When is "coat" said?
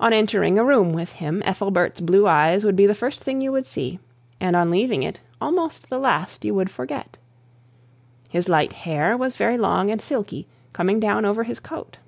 11.60-11.98